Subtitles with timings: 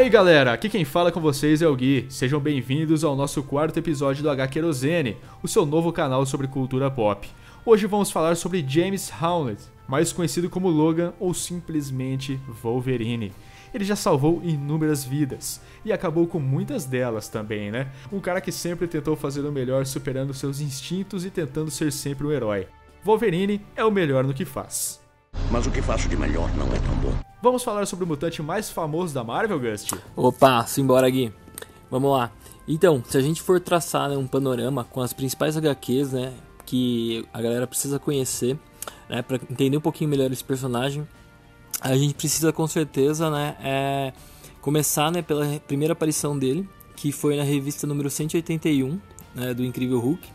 [0.00, 2.06] aí galera, aqui quem fala com vocês é o Gui.
[2.08, 6.90] Sejam bem-vindos ao nosso quarto episódio do H Querosene, o seu novo canal sobre cultura
[6.90, 7.28] pop.
[7.66, 13.30] Hoje vamos falar sobre James Howlett, mais conhecido como Logan ou simplesmente Wolverine.
[13.74, 17.88] Ele já salvou inúmeras vidas e acabou com muitas delas também, né?
[18.10, 22.26] Um cara que sempre tentou fazer o melhor superando seus instintos e tentando ser sempre
[22.26, 22.66] um herói.
[23.04, 24.99] Wolverine é o melhor no que faz.
[25.50, 27.12] Mas o que faço de melhor não é tão bom.
[27.42, 29.92] Vamos falar sobre o mutante mais famoso da Marvel, Gust?
[30.14, 31.32] Opa, simbora Gui.
[31.90, 32.30] Vamos lá.
[32.68, 36.32] Então, se a gente for traçar né, um panorama com as principais HQs, né,
[36.64, 38.56] que a galera precisa conhecer,
[39.08, 41.06] né, para entender um pouquinho melhor esse personagem,
[41.80, 44.12] a gente precisa com certeza, né, é,
[44.60, 49.00] começar, né, pela primeira aparição dele, que foi na revista número 181,
[49.34, 50.28] né, do Incrível Hulk.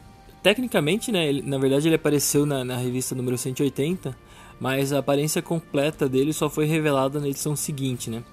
[0.44, 4.25] Tecnicamente, né, ele, na verdade ele apareceu na, na revista número 180,
[4.60, 8.24] mas a aparência completa dele só foi revelada na edição seguinte, né?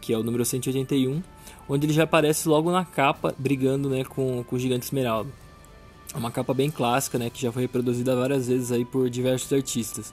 [0.00, 1.22] Que é o número 181,
[1.68, 5.30] onde ele já aparece logo na capa brigando né, com, com o Gigante Esmeralda.
[6.14, 9.50] É uma capa bem clássica, né, que já foi reproduzida várias vezes aí por diversos
[9.52, 10.12] artistas.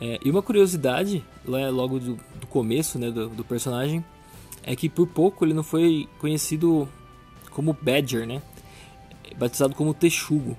[0.00, 4.04] É, e uma curiosidade, lá, logo do, do começo né, do, do, personagem,
[4.62, 6.88] é que por pouco ele não foi conhecido
[7.50, 8.42] como Badger, né?
[9.36, 10.56] Batizado como Texugo.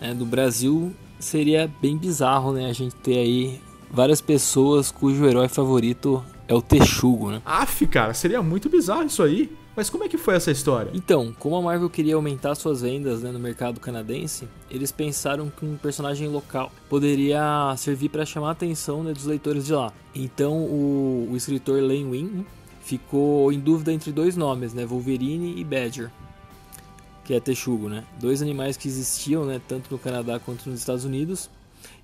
[0.00, 2.68] É, no Brasil seria bem bizarro, né?
[2.68, 7.42] A gente ter aí várias pessoas cujo herói favorito é o Texugo, né?
[7.44, 9.56] Aff, cara, seria muito bizarro isso aí.
[9.76, 10.90] Mas como é que foi essa história?
[10.92, 15.64] Então, como a Marvel queria aumentar suas vendas né, no mercado canadense, eles pensaram que
[15.64, 19.92] um personagem local poderia servir para chamar a atenção né, dos leitores de lá.
[20.14, 22.46] Então, o, o escritor Len Wein
[22.82, 26.10] ficou em dúvida entre dois nomes, né, Wolverine e Badger
[27.30, 28.04] que é texugo, né?
[28.20, 31.48] Dois animais que existiam, né, tanto no Canadá quanto nos Estados Unidos.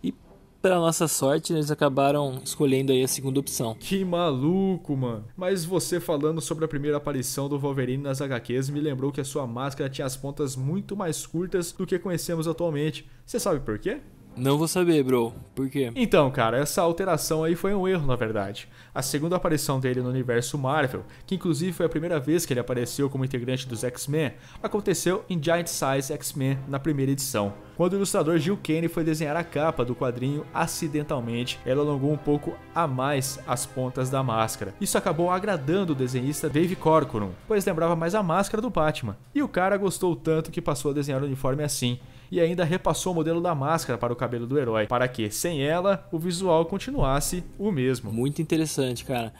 [0.00, 0.14] E
[0.62, 3.74] para nossa sorte, eles acabaram escolhendo aí a segunda opção.
[3.74, 5.24] Que maluco, mano.
[5.36, 9.24] Mas você falando sobre a primeira aparição do Wolverine nas HQs me lembrou que a
[9.24, 13.05] sua máscara tinha as pontas muito mais curtas do que conhecemos atualmente.
[13.24, 14.02] Você sabe por quê?
[14.36, 15.33] Não vou saber, bro.
[15.55, 15.91] Por quê?
[15.97, 18.69] Então, cara, essa alteração aí foi um erro, na verdade.
[18.95, 22.61] A segunda aparição dele no universo Marvel, que inclusive foi a primeira vez que ele
[22.61, 27.55] apareceu como integrante dos X-Men, aconteceu em Giant Size X-Men na primeira edição.
[27.79, 32.19] Quando o ilustrador Gil Kane foi desenhar a capa do quadrinho, acidentalmente, ela alongou um
[32.19, 34.75] pouco a mais as pontas da máscara.
[34.79, 39.17] Isso acabou agradando o desenhista Dave Corcoran, pois lembrava mais a máscara do Batman.
[39.35, 41.98] E o cara gostou tanto que passou a desenhar o uniforme assim
[42.31, 45.63] e ainda repassou o modelo da máscara para o cabelo do herói, para que, sem
[45.63, 48.13] ela, o visual continuasse o mesmo.
[48.13, 49.33] Muito interessante, cara.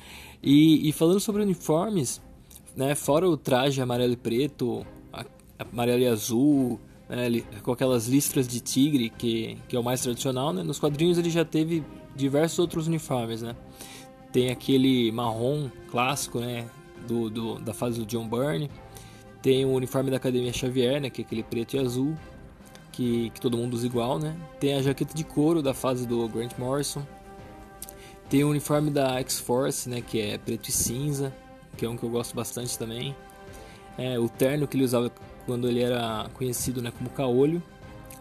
[0.43, 2.21] E, e falando sobre uniformes,
[2.77, 4.87] né, fora o traje amarelo e preto,
[5.59, 10.53] amarelo e azul, né, com aquelas listras de tigre, que, que é o mais tradicional,
[10.53, 11.83] né, nos quadrinhos ele já teve
[12.15, 13.55] diversos outros uniformes, né?
[14.33, 16.67] Tem aquele marrom clássico, né,
[17.07, 18.71] do, do, da fase do John Byrne.
[19.41, 22.17] Tem o uniforme da Academia Xavier, né, que é aquele preto e azul
[22.97, 24.35] que, que todo mundo usa igual, né?
[24.59, 27.07] Tem a jaqueta de couro da fase do Grant Morrison.
[28.31, 30.01] Tem o uniforme da X-Force, né?
[30.01, 31.33] Que é preto e cinza,
[31.77, 33.15] que é um que eu gosto bastante também.
[33.99, 35.13] É, o terno que ele usava
[35.45, 37.63] quando ele era conhecido né, como Caolho,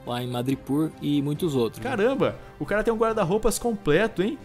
[0.05, 1.81] lá em Madripoor e muitos outros.
[1.81, 1.89] Né?
[1.89, 2.35] Caramba, né?
[2.59, 4.37] o cara tem um guarda-roupas completo, hein?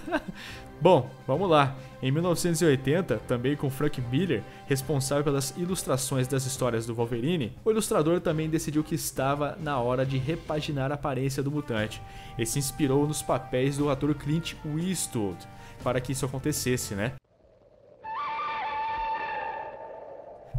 [0.82, 1.76] Bom, vamos lá.
[2.02, 8.20] Em 1980, também com Frank Miller, responsável pelas ilustrações das histórias do Wolverine, o ilustrador
[8.20, 12.02] também decidiu que estava na hora de repaginar a aparência do mutante.
[12.36, 15.38] Ele se inspirou nos papéis do ator Clint Eastwood
[15.84, 17.12] para que isso acontecesse, né?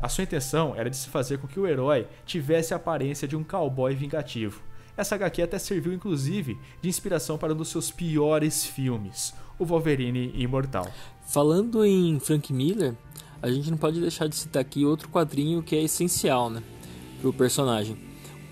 [0.02, 3.36] A sua intenção era de se fazer com que o herói tivesse a aparência de
[3.36, 4.64] um cowboy vingativo.
[4.96, 10.34] Essa HQ até serviu inclusive de inspiração para um dos seus piores filmes, o Wolverine
[10.36, 10.88] Imortal.
[11.26, 12.96] Falando em Frank Miller,
[13.42, 16.64] a gente não pode deixar de citar aqui outro quadrinho que é essencial, né,
[17.20, 17.98] para o personagem.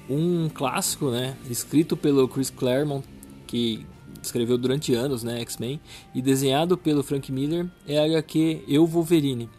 [0.09, 3.07] Um clássico, né, escrito pelo Chris Claremont,
[3.47, 3.85] que
[4.21, 5.79] escreveu durante anos, né, X-Men,
[6.13, 9.49] e desenhado pelo Frank Miller, é a HQ Eu Wolverine.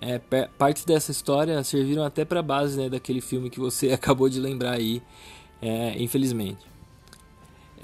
[0.00, 0.18] É,
[0.58, 4.72] partes dessa história serviram até para base né, daquele filme que você acabou de lembrar
[4.72, 5.02] aí,
[5.62, 6.73] é, infelizmente.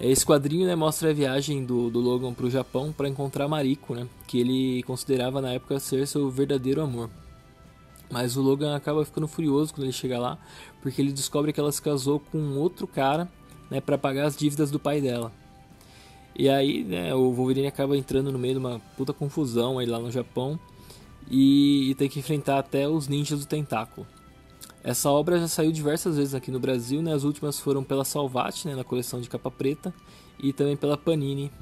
[0.00, 3.94] Esse quadrinho né, mostra a viagem do, do Logan para o Japão para encontrar Mariko,
[3.94, 7.11] né, que ele considerava na época ser seu verdadeiro amor.
[8.11, 10.38] Mas o Logan acaba ficando furioso quando ele chega lá,
[10.81, 13.29] porque ele descobre que ela se casou com outro cara
[13.70, 15.31] né, para pagar as dívidas do pai dela.
[16.35, 19.99] E aí né, o Wolverine acaba entrando no meio de uma puta confusão aí lá
[19.99, 20.58] no Japão
[21.31, 24.06] e, e tem que enfrentar até os ninjas do tentáculo.
[24.82, 27.12] Essa obra já saiu diversas vezes aqui no Brasil, né?
[27.12, 29.93] As últimas foram pela Salvat, né, na coleção de capa preta,
[30.38, 31.53] e também pela Panini,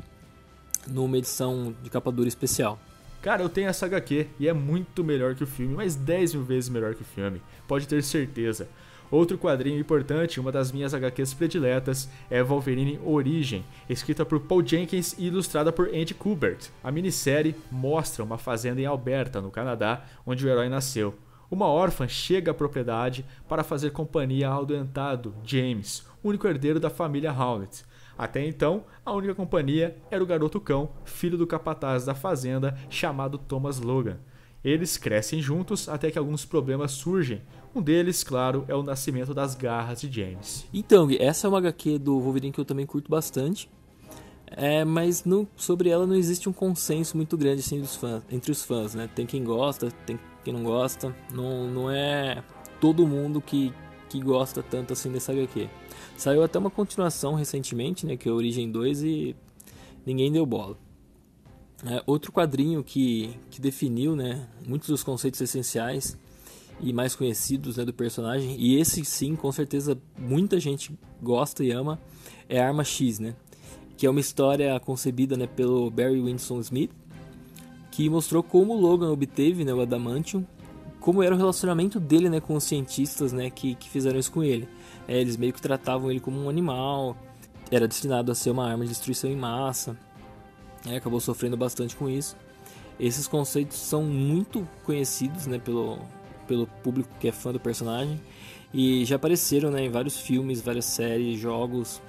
[0.87, 2.79] numa edição de capa dura especial.
[3.21, 6.45] Cara, eu tenho essa HQ e é muito melhor que o filme, mas 10 mil
[6.45, 8.69] vezes melhor que o filme, pode ter certeza.
[9.11, 15.17] Outro quadrinho importante, uma das minhas HQs prediletas, é Wolverine Origem, escrita por Paul Jenkins
[15.19, 16.69] e ilustrada por Andy Kubert.
[16.85, 21.15] A minissérie mostra uma fazenda em Alberta, no Canadá, onde o herói nasceu.
[21.51, 27.33] Uma órfã chega à propriedade para fazer companhia ao doentado James, único herdeiro da família
[27.33, 27.85] Howlett.
[28.19, 33.39] Até então, a única companhia era o garoto cão, filho do capataz da fazenda, chamado
[33.39, 34.19] Thomas Logan.
[34.63, 37.41] Eles crescem juntos até que alguns problemas surgem.
[37.75, 40.67] Um deles, claro, é o nascimento das garras de James.
[40.75, 43.71] Então, essa é uma HQ do Wolverine que eu também curto bastante.
[44.51, 48.65] É, mas não, sobre ela não existe um consenso muito grande assim, fãs, entre os
[48.65, 49.09] fãs, né?
[49.15, 50.19] Tem quem gosta, tem
[50.49, 51.15] quem não gosta.
[51.33, 52.43] Não, não é
[52.81, 53.73] todo mundo que,
[54.09, 55.69] que gosta tanto assim dessa HQ.
[56.17, 58.17] Saiu até uma continuação recentemente, né?
[58.17, 59.37] Que é Origem 2 e
[60.07, 60.77] ninguém deu bola.
[61.85, 66.19] É, outro quadrinho que, que definiu né, muitos dos conceitos essenciais
[66.81, 71.71] e mais conhecidos né, do personagem, e esse sim, com certeza, muita gente gosta e
[71.71, 72.01] ama,
[72.49, 73.35] é Arma X, né?
[73.97, 76.91] Que é uma história concebida né, pelo Barry Winston Smith,
[77.99, 80.47] que mostrou como Logan obteve né, o Adamantium,
[81.01, 84.45] como era o relacionamento dele né, com os cientistas né, que, que fizeram isso com
[84.45, 84.69] ele.
[85.09, 87.17] É, eles meio que tratavam ele como um animal,
[87.73, 89.99] era destinado a ser uma arma de destruição em massa
[90.87, 92.37] é, acabou sofrendo bastante com isso.
[93.01, 95.99] Esses conceitos são muito conhecidos né, pelo,
[96.47, 98.21] pelo público que é fã do personagem
[98.73, 102.01] e já apareceram né, em vários filmes, várias séries, jogos,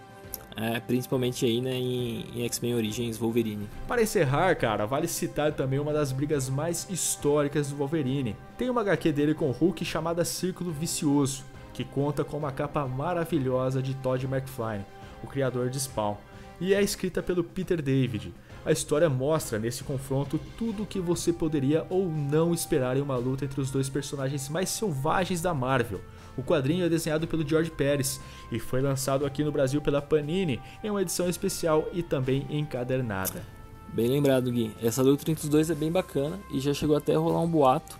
[0.55, 3.67] é, principalmente aí né, em, em X-Men Origins Wolverine.
[3.87, 8.35] Para encerrar, cara, vale citar também uma das brigas mais históricas do Wolverine.
[8.57, 11.43] Tem uma HQ dele com Hulk chamada Círculo Vicioso,
[11.73, 14.81] que conta com uma capa maravilhosa de Todd McFly,
[15.23, 16.15] o criador de Spawn,
[16.59, 18.33] e é escrita pelo Peter David.
[18.65, 23.15] A história mostra nesse confronto tudo o que você poderia ou não esperar em uma
[23.15, 26.01] luta entre os dois personagens mais selvagens da Marvel.
[26.39, 30.61] O quadrinho é desenhado pelo George Pérez e foi lançado aqui no Brasil pela Panini
[30.81, 33.43] em uma edição especial e também encadernada.
[33.89, 34.73] Bem lembrado, Gui.
[34.81, 37.47] Essa luta entre os dois é bem bacana e já chegou até a rolar um
[37.47, 37.99] boato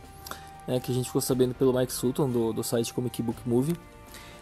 [0.66, 3.76] né, que a gente ficou sabendo pelo Mike Sutton do, do site Comic Book Movie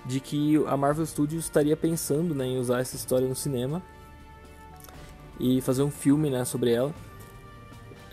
[0.05, 3.81] de que a Marvel Studios estaria pensando né, em usar essa história no cinema
[5.39, 6.93] e fazer um filme né, sobre ela.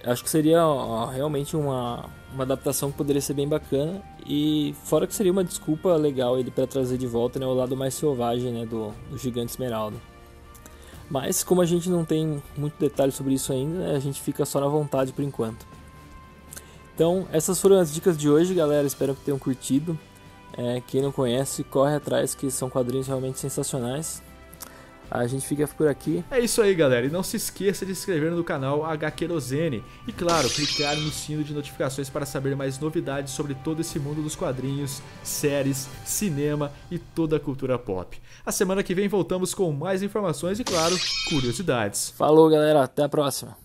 [0.03, 5.06] Acho que seria ó, realmente uma, uma adaptação que poderia ser bem bacana e fora
[5.06, 8.53] que seria uma desculpa legal ele para trazer de volta né, o lado mais selvagem
[8.53, 9.97] né, do, do Gigante Esmeralda.
[11.11, 14.44] Mas como a gente não tem muito detalhe sobre isso ainda, né, a gente fica
[14.44, 15.67] só na vontade por enquanto.
[16.94, 18.87] Então essas foram as dicas de hoje, galera.
[18.87, 19.99] Espero que tenham curtido.
[20.56, 24.23] É, quem não conhece, corre atrás, que são quadrinhos realmente sensacionais.
[25.15, 26.25] A gente fica por aqui.
[26.29, 27.07] É isso aí, galera.
[27.07, 29.85] E não se esqueça de se inscrever no canal H Querosene.
[30.09, 34.21] E claro, clicar no sino de notificações para saber mais novidades sobre todo esse mundo
[34.23, 38.21] dos quadrinhos, séries, cinema e toda a cultura pop.
[38.45, 40.97] A semana que vem voltamos com mais informações e, claro,
[41.29, 42.11] curiosidades.
[42.11, 42.83] Falou, galera.
[42.83, 43.64] Até a próxima.